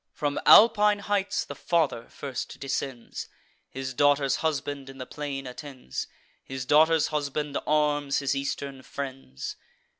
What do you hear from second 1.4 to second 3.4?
the father first descends;